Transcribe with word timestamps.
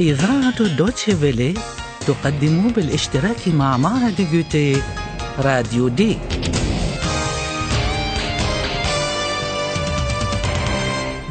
إذاعة 0.00 0.62
دوتشي 0.76 1.16
فيلي 1.16 1.54
تقدم 2.06 2.68
بالاشتراك 2.68 3.48
مع 3.48 3.76
معهد 3.76 4.28
جوتي 4.32 4.82
راديو 5.38 5.88
دي. 5.88 6.18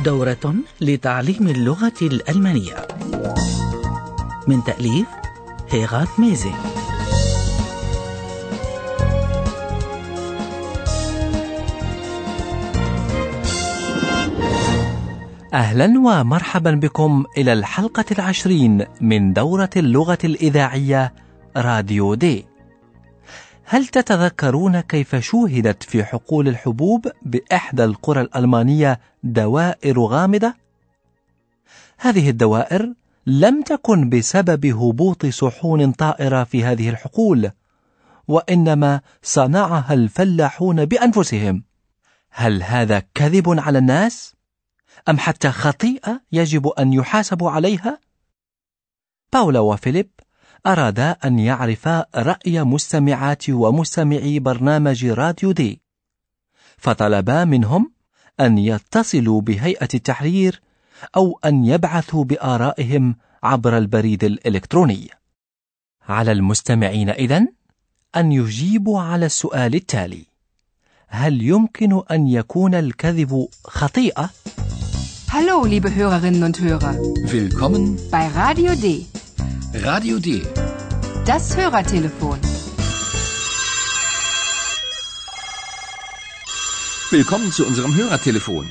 دورة 0.06 0.56
لتعليم 0.82 1.48
اللغة 1.48 2.00
الألمانية. 2.02 2.88
من 4.48 4.64
تأليف 4.64 5.08
هيغات 5.70 6.20
ميزي. 6.20 6.52
أهلا 15.54 16.00
ومرحبا 16.00 16.72
بكم 16.72 17.26
إلى 17.38 17.54
الحلقة 17.54 18.06
العشرين 18.12 18.86
من 19.02 19.34
دورة 19.34 19.70
اللغة 19.76 20.18
الإذاعية 20.24 21.14
راديو 21.58 22.14
دي 22.14 22.46
هل 23.64 23.88
تتذكرون 23.88 24.80
كيف 24.80 25.16
شوهدت 25.16 25.84
في 25.84 26.04
حقول 26.04 26.48
الحبوب 26.48 27.08
بإحدى 27.22 27.84
القرى 27.84 28.22
الألمانية 28.22 29.00
دوائر 29.24 30.00
غامضة؟ 30.00 30.54
هذه 31.98 32.30
الدوائر 32.30 32.94
لم 33.26 33.62
تكن 33.62 34.10
بسبب 34.10 34.66
هبوط 34.66 35.26
صحون 35.26 35.92
طائرة 35.92 36.44
في 36.44 36.64
هذه 36.64 36.90
الحقول، 36.90 37.52
وإنما 38.28 39.02
صنعها 39.22 39.94
الفلاحون 39.94 40.86
بأنفسهم. 40.86 41.64
هل 42.32 42.64
هذا 42.64 43.04
كذب 43.16 43.60
على 43.60 43.78
الناس؟ 43.78 44.39
أم 45.10 45.20
حتى 45.20 45.52
خطيئة 45.52 46.22
يجب 46.32 46.68
أن 46.68 46.94
يحاسبوا 46.94 47.52
عليها؟ 47.52 48.00
باولا 49.34 49.60
وفيليب 49.60 50.10
أرادا 50.68 51.12
أن 51.12 51.40
يعرفا 51.40 52.06
رأي 52.16 52.64
مستمعات 52.64 53.50
ومستمعي 53.50 54.40
برنامج 54.40 55.06
راديو 55.06 55.52
دي 55.52 55.82
فطلبا 56.78 57.46
منهم 57.46 57.92
أن 58.40 58.58
يتصلوا 58.58 59.42
بهيئة 59.42 59.90
التحرير 59.94 60.62
أو 61.16 61.40
أن 61.46 61.66
يبعثوا 61.66 62.24
بآرائهم 62.24 63.16
عبر 63.44 63.78
البريد 63.78 64.24
الإلكتروني 64.24 65.10
على 66.10 66.32
المستمعين 66.32 67.10
إذن 67.10 67.48
أن 68.16 68.32
يجيبوا 68.32 69.02
على 69.02 69.26
السؤال 69.26 69.76
التالي 69.76 70.26
هل 71.08 71.42
يمكن 71.42 72.02
أن 72.12 72.28
يكون 72.28 72.76
الكذب 72.76 73.48
خطيئة؟ 73.64 74.30
Hallo, 75.32 75.64
liebe 75.64 75.94
Hörerinnen 75.94 76.42
und 76.42 76.60
Hörer. 76.60 76.96
Willkommen 77.22 78.00
bei 78.10 78.26
Radio 78.30 78.74
D. 78.74 79.06
Radio 79.76 80.18
D. 80.18 80.42
Das 81.24 81.56
Hörertelefon. 81.56 82.40
Willkommen 87.12 87.52
zu 87.52 87.68
unserem 87.68 87.94
Hörertelefon. 87.94 88.68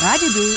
Radio 0.00 0.28
D. 0.28 0.56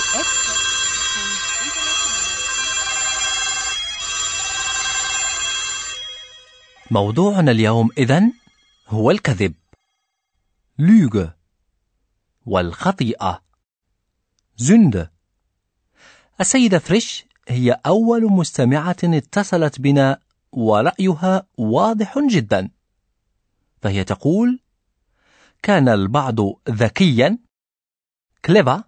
موضوعنا 6.92 7.52
اليوم 7.52 7.90
إذن 7.98 8.34
هو 8.88 9.12
الكذب. 9.12 9.54
لوغ 10.80 11.28
والخطيئة. 12.46 13.42
زند 14.58 15.10
السيدة 16.42 16.80
فريش 16.80 17.26
هي 17.48 17.72
أول 17.86 18.24
مستمعة 18.24 18.96
اتصلت 19.04 19.82
بنا 19.82 20.20
ورأيها 20.52 21.48
واضح 21.58 22.20
جدا. 22.20 22.70
فهي 23.82 24.04
تقول 24.04 24.60
كان 25.64 25.90
البعض 25.90 26.40
ذكيا 26.70 27.38
clever 28.46 28.84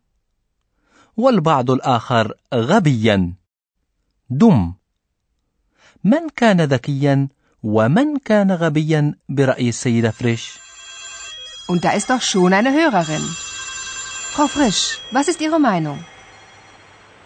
والبعض 1.18 1.72
الآخر 1.72 2.34
غبيا. 2.54 3.34
dumm. 4.30 4.74
من 6.04 6.30
كان 6.30 6.62
ذكيا؟ 6.62 7.28
ومن 7.67 8.17
كان 8.17 8.53
غبيا 8.53 9.15
برأي 9.29 9.69
السيدة 9.69 10.11
فريش؟ 10.11 10.59
Und 11.69 11.85
da 11.85 11.91
ist 11.93 12.11
doch 12.11 12.21
schon 12.23 12.53
eine 12.53 12.73
Hörerin. 12.73 13.25
Frau 14.35 14.47
Frisch, 14.47 14.99
was 15.13 15.29
ist 15.29 15.41
Ihre 15.41 15.61
Meinung? 15.61 16.05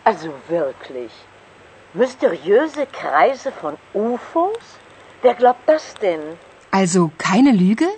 Also 0.05 0.29
wirklich. 0.49 1.13
Mysteriöse 1.95 2.87
Kreise 2.87 3.51
von 3.61 3.77
UFOs? 3.95 4.67
Wer 5.23 5.35
glaubt 5.35 5.67
das 5.67 5.95
denn? 5.95 6.21
Also 6.71 7.11
keine 7.17 7.53
Lüge? 7.53 7.89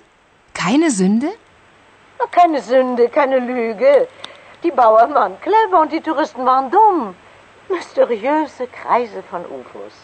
Keine 0.55 0.91
Sünde? 0.91 1.31
Keine 2.31 2.61
Sünde, 2.63 3.09
keine 3.09 3.39
Lüge. 3.41 4.09
Die 4.63 4.71
Bauern 4.71 5.13
waren 5.15 5.41
clever 5.41 5.81
und 5.81 5.93
die 5.93 6.01
Touristen 6.01 6.45
waren 6.47 6.71
dumm. 6.71 7.15
Mysteriöse 7.69 8.67
Kreise 8.69 9.23
von 9.31 9.43
UFOs. 9.57 9.97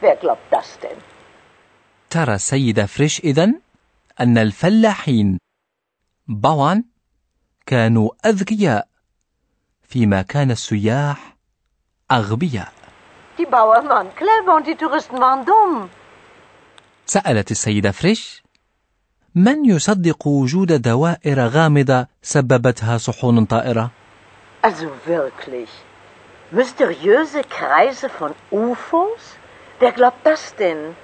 wer 0.00 0.16
glaubt 0.16 0.46
das 0.50 0.78
denn? 0.78 0.98
ترى 2.15 2.35
السيدة 2.35 2.85
فريش 2.85 3.19
إذن 3.19 3.59
أن 4.19 4.37
الفلاحين 4.37 5.39
بوان 6.27 6.83
كانوا 7.65 8.09
أذكياء 8.25 8.87
فيما 9.83 10.21
كان 10.21 10.51
السياح 10.51 11.35
أغبياء 12.11 12.71
Die 13.37 13.45
Bauern 13.45 13.89
waren 13.89 14.09
clever 14.15 14.55
und 14.55 14.65
die 14.65 14.75
Touristen 14.75 15.19
waren 15.19 15.45
dumm. 15.45 15.89
سألت 17.05 17.51
السيدة 17.51 17.91
فريش 17.91 18.43
من 19.35 19.65
يصدق 19.65 20.27
وجود 20.27 20.81
دوائر 20.81 21.47
غامضة 21.47 22.07
سببتها 22.21 22.97
صحون 22.97 23.45
طائرة؟ 23.45 23.91
Also 24.63 24.87
wirklich. 25.05 25.69
Mysteriöse 26.51 27.43
Kreise 27.43 28.09
von 28.09 28.31
UFOs? 28.51 29.35
Wer 29.79 29.91
glaubt 29.91 30.25
das 30.25 30.55
denn? 30.55 30.95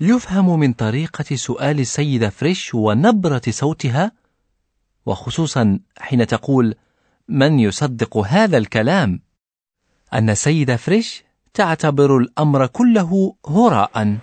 يفهم 0.00 0.58
من 0.60 0.72
طريقة 0.72 1.36
سؤال 1.36 1.80
السيدة 1.80 2.30
فريش 2.30 2.74
ونبرة 2.74 3.42
صوتها 3.50 4.12
وخصوصا 5.06 5.78
حين 5.98 6.26
تقول 6.26 6.74
من 7.28 7.60
يصدق 7.60 8.16
هذا 8.16 8.58
الكلام؟ 8.58 9.20
أن 10.12 10.30
السيدة 10.30 10.76
فريش 10.76 11.24
تعتبر 11.54 12.16
الأمر 12.16 12.66
كله 12.66 13.34
هراء. 13.46 14.18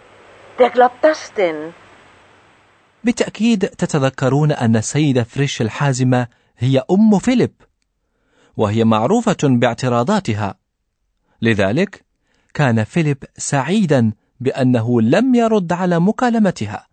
بالتأكيد 3.03 3.67
تتذكرون 3.67 4.51
أن 4.51 4.75
السيدة 4.75 5.23
فريش 5.23 5.61
الحازمة 5.61 6.27
هي 6.57 6.83
أم 6.91 7.19
فيليب 7.19 7.53
وهي 8.57 8.83
معروفة 8.83 9.37
باعتراضاتها. 9.43 10.55
لذلك 11.41 12.05
كان 12.53 12.83
فيليب 12.83 13.23
سعيدا 13.37 14.11
بأنه 14.41 15.01
لم 15.01 15.35
يرد 15.35 15.73
على 15.73 15.99
مكالمتها. 15.99 16.87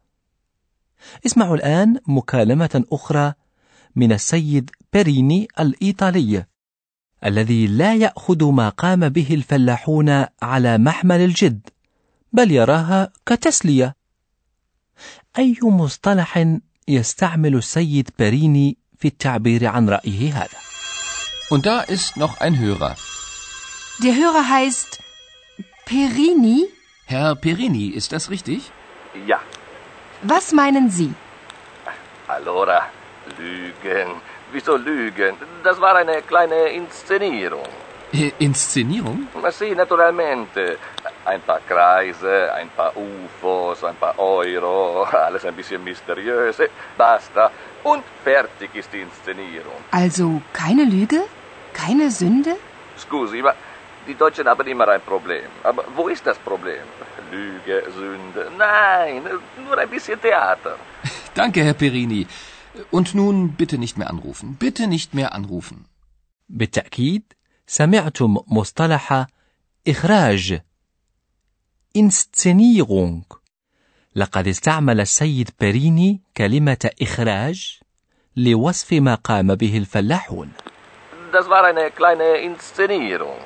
اسمعوا 1.26 1.56
الآن 1.56 2.00
مكالمة 2.06 2.84
أخرى 2.92 3.32
من 3.97 4.12
السيد 4.12 4.70
بيريني 4.92 5.48
الإيطالي 5.60 6.47
الذي 7.25 7.66
لا 7.66 7.94
يأخذ 7.94 8.44
ما 8.44 8.69
قام 8.69 9.08
به 9.08 9.34
الفلاحون 9.34 10.25
على 10.43 10.78
محمل 10.78 11.20
الجد 11.20 11.69
بل 12.32 12.50
يراها 12.50 13.12
كتسلية. 13.26 13.96
أي 15.38 15.58
مصطلح 15.62 16.58
يستعمل 16.88 17.55
السيد 17.55 18.11
بيريني 18.19 18.78
في 18.99 19.08
التعبير 19.08 19.67
عن 19.67 19.88
رأيه 19.88 20.32
هذا؟ 20.32 20.58
Und 21.50 21.64
da 21.67 21.81
ist 21.81 22.19
noch 22.19 22.40
ein 22.40 22.58
Hörer. 22.58 22.94
Der 24.02 24.14
Hörer 24.14 24.44
heißt 24.50 24.99
Perini? 25.87 26.77
Herr 27.08 27.34
Perini, 27.34 27.87
ist 27.88 28.12
das 28.12 28.28
richtig? 28.28 28.70
Ja. 29.26 29.40
Was 30.22 30.52
meinen 30.52 30.90
Sie? 30.90 31.14
Allora, 32.26 32.82
Lügen. 33.38 34.10
Wieso 34.52 34.76
Lügen? 34.76 35.34
Das 35.64 35.81
war 35.81 35.96
eine 35.96 36.20
kleine 36.20 36.69
Inszenierung. 36.69 37.66
Äh, 38.12 38.32
Inszenierung? 38.38 39.26
Sì, 39.50 39.75
naturalmente. 39.75 40.76
Ein 41.25 41.40
paar 41.40 41.60
Kreise, 41.66 42.52
ein 42.52 42.69
paar 42.76 42.93
UFOs, 42.94 43.84
ein 43.84 43.96
paar 43.96 44.19
Euro, 44.19 45.04
alles 45.04 45.46
ein 45.46 45.54
bisschen 45.54 45.82
mysteriös. 45.82 46.58
Basta. 46.99 47.50
Und 47.84 48.04
fertig 48.22 48.69
ist 48.75 48.93
die 48.93 49.00
Inszenierung. 49.00 49.81
Also 49.93 50.43
keine 50.52 50.84
Lüge? 50.84 51.22
Keine 51.72 52.11
Sünde? 52.11 52.56
Scusi, 52.99 53.40
ma 53.40 53.54
die 54.07 54.15
Deutschen 54.15 54.48
haben 54.48 54.68
immer 54.68 54.88
ein 54.88 55.01
Problem. 55.01 55.48
Aber 55.63 55.83
wo 55.95 56.07
ist 56.07 56.25
das 56.27 56.38
Problem? 56.38 56.83
Lüge, 57.31 57.77
Sünde. 57.98 58.51
Nein, 58.57 59.21
nur 59.65 59.77
ein 59.77 59.89
bisschen 59.89 60.19
Theater. 60.21 60.75
Danke, 61.33 61.63
Herr 61.63 61.74
Perini. 61.74 62.27
Und 62.92 63.15
nun 63.15 63.54
bitte 63.54 63.77
nicht 63.77 63.98
mehr 63.98 64.10
anrufen. 64.10 64.57
Bitte 64.60 64.88
nicht 64.88 65.13
mehr 65.13 65.33
anrufen. 65.33 65.86
بالتأكيد 66.50 67.33
سمعتم 67.68 68.38
مصطلح 68.48 69.27
إخراج 69.88 70.60
Inszenierung 71.98 73.38
لقد 74.15 74.48
استعمل 74.48 75.00
السيد 75.01 75.50
بيريني 75.60 76.21
كلمة 76.38 76.89
إخراج 77.01 77.80
لوصف 78.36 78.94
ما 78.94 79.15
قام 79.15 79.56
به 79.56 79.77
الفلاحون 79.77 80.51
Das 81.31 81.50
war 81.50 81.63
eine 81.63 81.89
kleine 81.89 82.38
Inszenierung. 82.38 83.38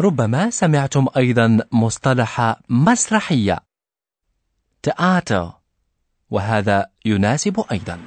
ربما 0.00 0.50
سمعتم 0.50 1.06
أيضا 1.16 1.60
مصطلح 1.72 2.56
مسرحية. 2.68 3.58
تياتر 4.82 5.52
وهذا 6.30 6.86
يناسب 7.04 7.64
أيضا. 7.72 7.98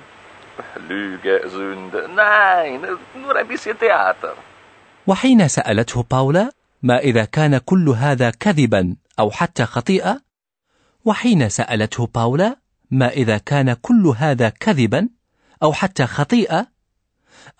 وحين 5.07 5.47
سألته 5.47 6.03
باولا 6.11 6.51
ما 6.83 6.99
إذا 6.99 7.25
كان 7.25 7.57
كل 7.57 7.89
هذا 7.89 8.29
كذبا 8.29 8.95
أو 9.19 9.31
حتى 9.31 9.65
خطيئة 9.65 10.21
وحين 11.05 11.49
سألته 11.49 12.07
باولا 12.15 12.59
ما 12.91 13.07
إذا 13.07 13.37
كان 13.37 13.73
كل 13.73 14.13
هذا 14.17 14.49
كذبا 14.49 15.09
أو 15.63 15.73
حتى 15.73 16.05
خطيئة 16.05 16.67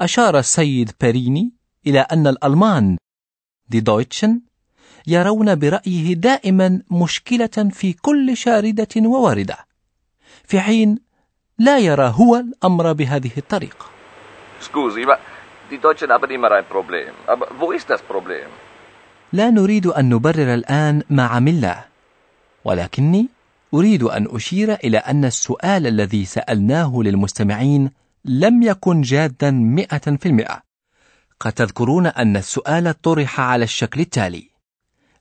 أشار 0.01 0.39
السيد 0.39 0.91
بيريني 1.01 1.53
إلى 1.87 1.99
أن 1.99 2.27
الألمان 2.27 2.97
دي 3.71 3.79
دويتشن 3.79 4.41
يرون 5.07 5.55
برأيه 5.55 6.13
دائما 6.13 6.81
مشكلة 6.91 7.57
في 7.71 7.93
كل 7.93 8.37
شاردة 8.37 8.93
وواردة 8.97 9.57
في 10.49 10.59
حين 10.59 10.99
لا 11.59 11.79
يرى 11.79 12.13
هو 12.19 12.35
الأمر 12.35 12.93
بهذه 12.93 13.31
الطريقة 13.37 13.85
Scusi, 14.67 15.03
ma 15.09 15.17
die 15.71 15.79
Deutschen 15.87 16.09
haben 16.15 16.29
immer 16.37 16.51
ein 16.51 16.65
Problem. 16.75 17.11
Aber 17.33 17.47
wo 17.59 17.71
ist 17.71 17.87
das 17.89 18.01
Problem? 18.13 18.47
لا 19.33 19.49
نريد 19.49 19.87
أن 19.87 20.09
نبرر 20.09 20.53
الآن 20.53 21.03
ما 21.09 21.23
عملناه 21.23 21.85
ولكني 22.65 23.27
أريد 23.73 24.03
أن 24.03 24.27
أشير 24.31 24.73
إلى 24.73 24.97
أن 24.97 25.25
السؤال 25.25 25.87
الذي 25.87 26.25
سألناه 26.25 27.01
للمستمعين 27.05 27.91
لم 28.25 28.63
يكن 28.63 29.01
جادا 29.01 29.51
مئة 29.51 30.15
في 30.17 30.25
المئة 30.25 30.61
قد 31.41 31.53
تذكرون 31.53 32.07
أن 32.07 32.37
السؤال 32.37 33.01
طرح 33.01 33.39
على 33.39 33.63
الشكل 33.63 33.99
التالي 33.99 34.49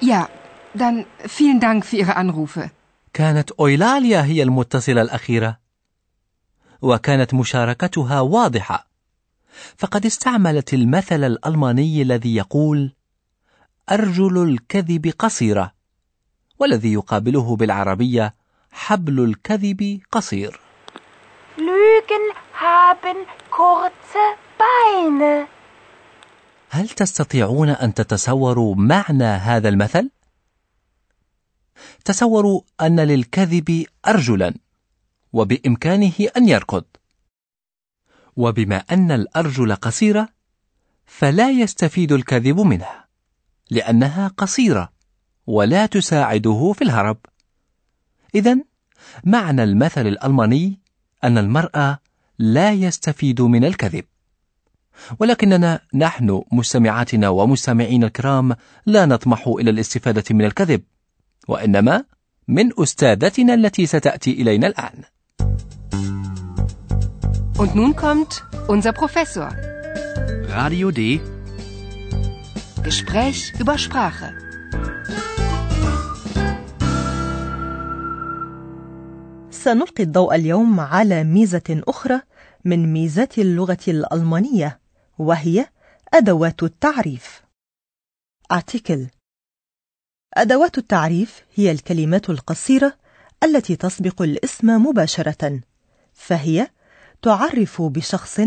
Ja, 0.00 0.28
dann 0.74 1.06
vielen 1.36 1.60
Dank 1.60 1.86
für 1.86 1.96
Ihre 1.96 2.16
Anrufe. 2.16 2.70
كانت 3.12 3.50
أويلاليا 3.50 4.24
هي 4.24 4.42
المتصلة 4.42 5.02
الأخيرة 5.02 5.58
وكانت 6.82 7.34
مشاركتها 7.34 8.20
واضحة 8.20 8.86
فقد 9.76 10.06
استعملت 10.06 10.74
المثل 10.74 11.24
الألماني 11.24 12.02
الذي 12.02 12.36
يقول 12.36 12.92
أرجل 13.90 14.42
الكذب 14.42 15.12
قصيرة 15.18 15.72
والذي 16.58 16.92
يقابله 16.92 17.56
بالعربية 17.56 18.34
حبل 18.72 19.24
الكذب 19.24 20.00
قصير 20.12 20.60
Lügen 21.58 22.45
haben 22.66 23.18
kurze 23.50 24.24
Beine. 24.58 25.46
هل 26.70 26.88
تستطيعون 26.88 27.68
أن 27.68 27.94
تتصوروا 27.94 28.74
معنى 28.74 29.24
هذا 29.24 29.68
المثل؟ 29.68 30.10
تصوروا 32.04 32.60
أن 32.80 33.00
للكذب 33.00 33.86
أرجلا 34.08 34.54
وبإمكانه 35.32 36.12
أن 36.36 36.48
يركض 36.48 36.84
وبما 38.36 38.76
أن 38.76 39.10
الأرجل 39.10 39.74
قصيرة 39.74 40.28
فلا 41.06 41.50
يستفيد 41.50 42.12
الكذب 42.12 42.60
منها 42.60 43.08
لأنها 43.70 44.28
قصيرة 44.28 44.92
ولا 45.46 45.86
تساعده 45.86 46.72
في 46.72 46.84
الهرب 46.84 47.18
إذا 48.34 48.56
معنى 49.24 49.62
المثل 49.62 50.06
الألماني 50.06 50.80
أن 51.24 51.38
المرأة 51.38 51.98
لا 52.38 52.72
يستفيد 52.72 53.40
من 53.40 53.64
الكذب 53.64 54.04
ولكننا 55.18 55.80
نحن 55.94 56.42
مستمعاتنا 56.52 57.28
ومستمعينا 57.28 58.06
الكرام 58.06 58.56
لا 58.86 59.06
نطمح 59.06 59.46
إلى 59.48 59.70
الاستفادة 59.70 60.24
من 60.30 60.44
الكذب 60.44 60.82
وإنما 61.48 62.04
من 62.48 62.70
أستاذتنا 62.82 63.54
التي 63.54 63.86
ستأتي 63.86 64.32
إلينا 64.32 64.66
الآن 64.66 65.04
Und 67.58 67.74
nun 67.74 67.96
kommt 67.96 68.44
unser 68.68 68.92
Professor. 68.92 69.48
Radio 70.50 70.90
D. 70.90 71.20
Gespräch 72.82 73.54
über 73.58 73.78
Sprache. 73.78 74.34
سنلقي 79.66 80.02
الضوء 80.02 80.34
اليوم 80.34 80.80
على 80.80 81.24
ميزة 81.24 81.82
أخرى 81.88 82.20
من 82.64 82.92
ميزات 82.92 83.38
اللغة 83.38 83.78
الألمانية 83.88 84.80
وهي 85.18 85.66
أدوات 86.14 86.62
التعريف. 86.62 87.42
article 88.54 89.00
أدوات 90.34 90.78
التعريف 90.78 91.42
هي 91.54 91.70
الكلمات 91.70 92.30
القصيرة 92.30 92.96
التي 93.44 93.76
تسبق 93.76 94.22
الاسم 94.22 94.66
مباشرة، 94.66 95.60
فهي 96.12 96.70
تعرف 97.22 97.82
بشخص 97.82 98.40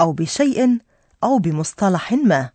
أو 0.00 0.12
بشيء 0.12 0.78
أو 1.24 1.38
بمصطلح 1.38 2.12
ما. 2.12 2.50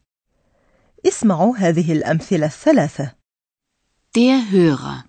اسمعوا 1.08 1.58
هذه 1.58 1.94
الأمثلة 1.94 2.46
الثلاثة. 2.46 3.15
Der 4.18 4.51
Hörer. 4.51 5.09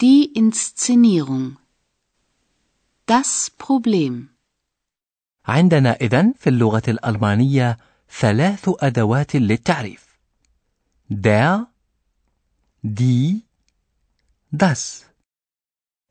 Die 0.00 0.32
Inszenierung. 0.32 1.56
Das 3.06 3.50
Problem. 3.50 4.28
عندنا 5.46 5.96
إذن 6.00 6.34
في 6.38 6.50
اللغة 6.50 6.82
الألمانية 6.88 7.78
ثلاث 8.20 8.70
أدوات 8.80 9.36
للتعريف. 9.36 10.18
der, 11.10 11.66
die, 12.84 13.42
das. 14.52 15.04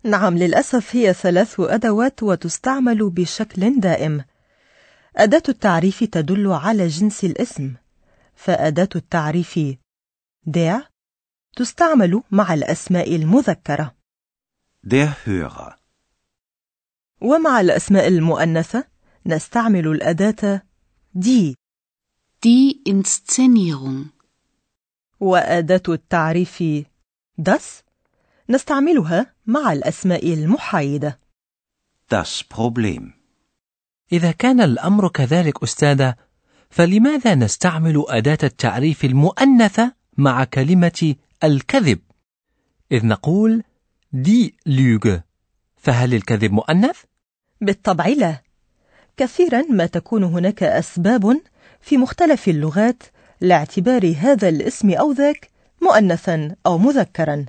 نعم 0.03 0.38
للأسف 0.38 0.96
هي 0.96 1.13
ثلاث 1.13 1.60
أدوات 1.60 2.24
وتستعمل 2.24 3.10
بشكل 3.10 3.79
دائم. 3.79 4.24
أداة 5.15 5.44
التعريف 5.50 6.03
تدل 6.03 6.51
على 6.51 6.88
جنس 6.88 7.24
الاسم، 7.24 7.74
فأداة 8.36 8.89
التعريف 8.96 9.60
der 10.46 10.97
تستعمل 11.57 12.23
مع 12.31 12.53
الأسماء 12.53 13.15
المذكرة، 13.15 13.95
Der 14.85 15.09
Hörer. 15.25 15.73
ومع 17.21 17.61
الأسماء 17.61 18.07
المؤنثة 18.07 18.83
نستعمل 19.25 19.87
الأداة 19.87 20.61
die، 21.15 21.55
Die 22.45 22.81
Inszenierung. 22.85 24.11
وأداة 25.19 25.81
التعريف 25.89 26.63
das 27.41 27.83
نستعملها 28.49 29.33
مع 29.47 29.73
الأسماء 29.73 30.33
المحايدة 30.33 31.19
Das 32.09 32.43
Problem. 32.43 33.13
إذا 34.11 34.31
كان 34.31 34.61
الأمر 34.61 35.07
كذلك 35.07 35.63
أستاذة 35.63 36.15
فلماذا 36.69 37.35
نستعمل 37.35 38.05
أداة 38.07 38.37
التعريف 38.43 39.05
المؤنثة 39.05 39.95
مع 40.17 40.43
كلمة 40.43 41.15
الكذب. 41.44 42.00
إذ 42.91 43.06
نقول 43.06 43.63
دي 44.13 44.56
لوغ 44.65 45.17
فهل 45.77 46.13
الكذب 46.13 46.51
مؤنث؟ 46.51 46.98
بالطبع 47.62 48.08
لا. 48.08 48.41
كثيرا 49.17 49.62
ما 49.70 49.86
تكون 49.86 50.24
هناك 50.24 50.63
أسباب 50.63 51.41
في 51.82 51.98
مختلف 51.98 52.48
اللغات 52.48 53.03
لاعتبار 53.41 54.15
هذا 54.17 54.50
الاسم 54.50 54.91
أو 54.91 55.12
ذاك 55.12 55.50
مؤنثا 55.82 56.56
أو 56.65 56.77
مذكرا. 56.77 57.46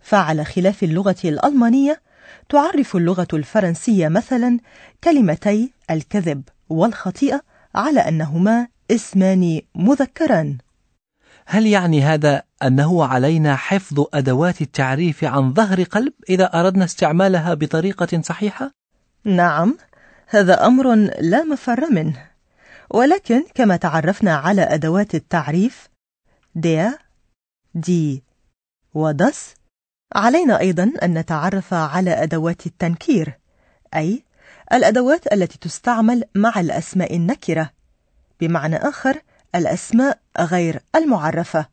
فعلى 0.00 0.44
خلاف 0.44 0.82
اللغة 0.82 1.16
الألمانية 1.24 2.02
تعرف 2.48 2.96
اللغة 2.96 3.28
الفرنسية 3.32 4.08
مثلا 4.08 4.58
كلمتي 5.04 5.72
الكذب 5.90 6.42
والخطيئة 6.68 7.40
على 7.74 8.00
أنهما 8.00 8.68
اسمان 8.90 9.60
مذكران 9.74 10.58
هل 11.46 11.66
يعني 11.66 12.02
هذا 12.02 12.42
أنه 12.62 13.04
علينا 13.04 13.56
حفظ 13.56 14.04
أدوات 14.14 14.60
التعريف 14.62 15.24
عن 15.24 15.54
ظهر 15.54 15.82
قلب 15.82 16.12
إذا 16.28 16.60
أردنا 16.60 16.84
استعمالها 16.84 17.54
بطريقة 17.54 18.20
صحيحة؟ 18.22 18.70
نعم 19.24 19.78
هذا 20.26 20.66
أمر 20.66 20.94
لا 21.20 21.44
مفر 21.44 21.90
منه 21.90 22.30
ولكن 22.90 23.44
كما 23.54 23.76
تعرفنا 23.76 24.34
على 24.36 24.62
أدوات 24.62 25.14
التعريف 25.14 25.88
der, 26.58 26.98
die 27.86 28.22
ودس 28.94 29.54
علينا 30.14 30.60
أيضا 30.60 30.92
أن 31.02 31.18
نتعرف 31.18 31.74
على 31.74 32.22
أدوات 32.22 32.66
التنكير 32.66 33.38
أي 33.94 34.24
الأدوات 34.72 35.32
التي 35.32 35.58
تستعمل 35.58 36.24
مع 36.34 36.60
الأسماء 36.60 37.16
النكرة 37.16 37.70
بمعنى 38.40 38.76
آخر 38.76 39.22
الأسماء 39.54 40.18
غير 40.40 40.82
المعرفة 40.96 41.66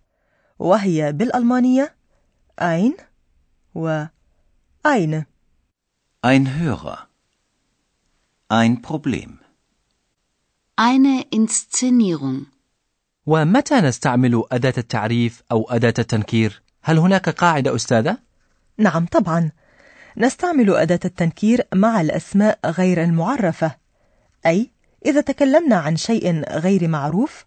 وهي 0.59 1.11
بالألمانية 1.13 1.95
ein 2.61 2.93
و 3.75 4.05
eine 4.83 5.25
Ein 6.23 6.45
Hörer. 6.59 7.07
Ein 8.49 8.81
Problem. 8.81 9.39
Eine 10.75 11.25
Inszenierung. 11.31 12.47
ومتى 13.25 13.81
نستعمل 13.81 14.43
أداة 14.51 14.73
التعريف 14.77 15.43
أو 15.51 15.67
أداة 15.69 15.93
التنكير؟ 15.99 16.61
هل 16.81 16.97
هناك 16.97 17.29
قاعدة 17.29 17.75
أستاذة؟ 17.75 18.17
نعم 18.77 19.05
طبعا 19.05 19.51
نستعمل 20.17 20.75
أداة 20.75 20.99
التنكير 21.05 21.67
مع 21.73 22.01
الأسماء 22.01 22.59
غير 22.65 23.03
المعرفة 23.03 23.75
أي 24.45 24.71
إذا 25.05 25.21
تكلمنا 25.21 25.75
عن 25.75 25.95
شيء 25.95 26.49
غير 26.49 26.87
معروف 26.87 27.45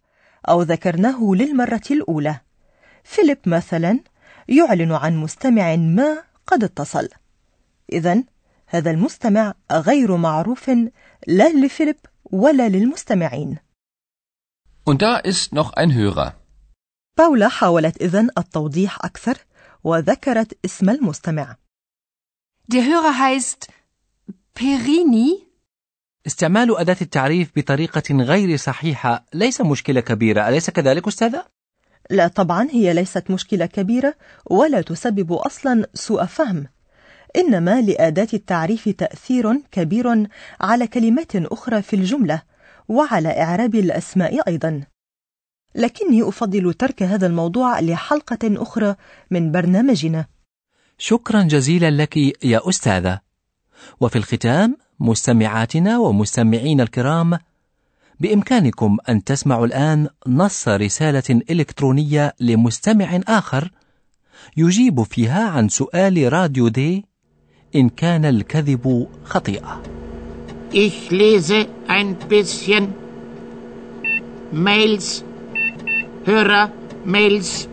أو 0.48 0.62
ذكرناه 0.62 1.32
للمرة 1.34 1.82
الأولى 1.90 2.40
فيليب 3.04 3.38
مثلا 3.46 4.00
يعلن 4.48 4.92
عن 4.92 5.16
مستمع 5.16 5.76
ما 5.76 6.22
قد 6.46 6.64
اتصل 6.64 7.08
إذا 7.92 8.24
هذا 8.66 8.90
المستمع 8.90 9.54
غير 9.72 10.16
معروف 10.16 10.70
لا 11.26 11.48
لفيليب 11.52 11.96
ولا 12.24 12.68
للمستمعين 12.68 13.58
Und 14.90 15.02
da 15.02 15.16
ist 15.18 15.52
noch 15.52 15.72
ein 15.74 15.94
Hörer. 15.94 16.34
باولا 17.18 17.48
حاولت 17.48 18.02
إذن 18.02 18.30
التوضيح 18.38 19.04
أكثر 19.04 19.38
وذكرت 19.84 20.58
اسم 20.64 20.90
المستمع 20.90 21.56
Der 22.68 22.84
Hörer 22.84 23.18
heißt 23.18 23.66
Perini. 24.54 25.50
استعمال 26.26 26.76
أداة 26.76 26.96
التعريف 27.02 27.52
بطريقة 27.56 28.14
غير 28.14 28.56
صحيحة 28.56 29.26
ليس 29.34 29.60
مشكلة 29.60 30.00
كبيرة، 30.00 30.48
أليس 30.48 30.70
كذلك 30.70 31.08
أستاذة؟ 31.08 31.46
لا 32.10 32.28
طبعا 32.28 32.68
هي 32.70 32.92
ليست 32.92 33.30
مشكلة 33.30 33.66
كبيرة 33.66 34.14
ولا 34.46 34.80
تسبب 34.80 35.32
أصلا 35.32 35.86
سوء 35.94 36.24
فهم 36.24 36.66
إنما 37.36 37.80
لأداة 37.80 38.28
التعريف 38.34 38.88
تأثير 38.88 39.62
كبير 39.72 40.28
على 40.60 40.86
كلمات 40.86 41.36
أخرى 41.36 41.82
في 41.82 41.96
الجملة 41.96 42.42
وعلى 42.88 43.42
إعراب 43.42 43.74
الأسماء 43.74 44.48
أيضا 44.48 44.82
لكني 45.74 46.28
أفضل 46.28 46.74
ترك 46.74 47.02
هذا 47.02 47.26
الموضوع 47.26 47.80
لحلقة 47.80 48.38
أخرى 48.62 48.94
من 49.30 49.52
برنامجنا 49.52 50.26
شكرا 50.98 51.42
جزيلا 51.42 51.90
لك 51.90 52.16
يا 52.44 52.68
أستاذة. 52.68 53.20
وفي 54.00 54.16
الختام 54.16 54.76
مستمعاتنا 55.00 55.98
ومستمعين 55.98 56.80
الكرام 56.80 57.38
بإمكانكم 58.20 58.96
أن 59.08 59.24
تسمعوا 59.24 59.66
الآن 59.66 60.08
نص 60.26 60.68
رسالة 60.68 61.40
إلكترونية 61.50 62.34
لمستمع 62.40 63.20
آخر 63.28 63.70
يجيب 64.56 65.02
فيها 65.02 65.48
عن 65.48 65.68
سؤال 65.68 66.32
راديو 66.32 66.68
دي 66.68 67.04
إن 67.76 67.88
كان 67.88 68.24
الكذب 68.24 69.06
خطيئة. 69.24 69.82
Ich 70.72 71.10
lese 71.10 71.66
ein 71.88 72.14
bisschen 72.28 72.94
Mails, 74.52 75.24
Hörer, 76.26 76.70
Mails. 77.04 77.68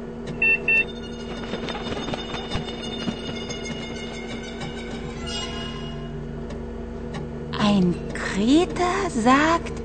Ein 7.59 7.93
Kreter 8.13 9.09
sagt, 9.09 9.76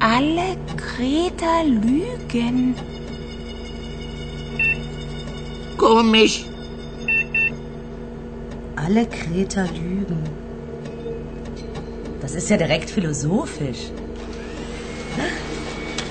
alle 0.00 0.56
Kreter 0.76 1.64
lügen. 1.64 2.74
Komisch. 5.76 6.44
Alle 8.76 9.06
Kreter 9.06 9.66
lügen. 9.66 10.22
Das 12.20 12.34
ist 12.34 12.50
ja 12.50 12.56
direkt 12.56 12.90
philosophisch. 12.90 13.90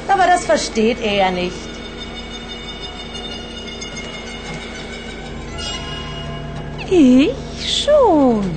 Aber 0.07 0.25
das 0.27 0.45
versteht 0.45 1.01
er 1.01 1.13
ja 1.13 1.31
nicht. 1.31 1.53
Ich 6.89 7.83
schon. 7.83 8.49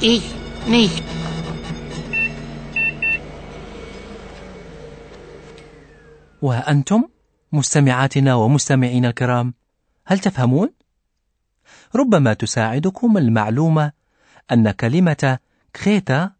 Ich 0.00 0.22
nicht. 0.66 1.02
وأنتم 6.44 7.04
مستمعاتنا 7.52 8.34
ومستمعينا 8.34 9.08
الكرام 9.08 9.54
هل 10.06 10.18
تفهمون؟ 10.18 10.70
ربما 11.94 12.34
تساعدكم 12.34 13.18
المعلومة 13.18 13.92
أن 14.52 14.70
كلمة 14.70 15.38
كريتا 15.76 16.32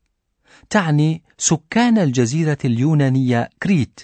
تعني 0.70 1.22
سكان 1.38 1.98
الجزيرة 1.98 2.58
اليونانية 2.64 3.50
كريت. 3.62 4.00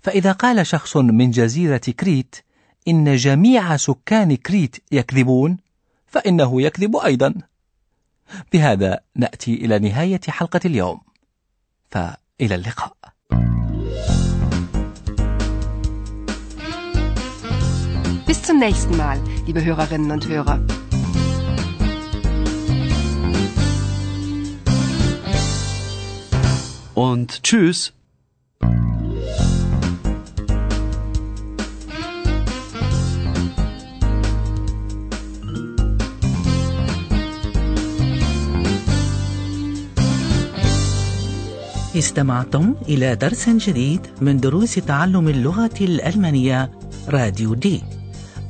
فإذا 0.00 0.32
قال 0.32 0.66
شخص 0.66 0.96
من 0.96 1.30
جزيرة 1.30 1.78
كريت 2.00 2.36
إن 2.88 3.16
جميع 3.16 3.76
سكان 3.76 4.36
كريت 4.36 4.76
يكذبون 4.92 5.56
فإنه 6.06 6.62
يكذب 6.62 6.96
أيضا. 6.96 7.34
بهذا 8.52 9.00
نأتي 9.14 9.54
إلى 9.54 9.78
نهاية 9.78 10.20
حلقة 10.28 10.60
اليوم. 10.64 11.00
فإلى 11.90 12.54
اللقاء. 12.54 13.17
Zum 18.48 18.60
nächsten 18.60 18.96
Mal, 18.96 19.20
liebe 19.46 19.62
Hörerinnen 19.62 20.10
und 20.10 20.26
Hörer. 20.26 20.58
Und 26.94 27.42
tschüss. 27.42 27.92
استمعتم 41.94 42.74
إلى 42.88 43.14
درس 43.14 43.48
جديد 43.48 44.00
من 44.20 44.40
دروس 44.40 44.74
تعلم 44.74 45.28
اللغة 45.28 45.78
الألمانية 45.80 46.70
راديو 47.08 47.54
دي 47.54 47.97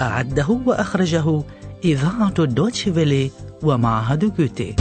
أعده 0.01 0.61
وأخرجه 0.67 1.43
إذاعة 1.85 2.45
دوتشفيلي 2.45 3.31
ومعهد 3.63 4.35
جوتي 4.37 4.77